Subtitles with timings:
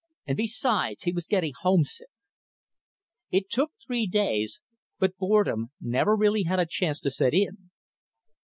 [0.25, 2.07] And, besides, he was getting homesick.
[3.29, 4.59] It took three days
[4.97, 7.69] but boredom never really had a chance to set in.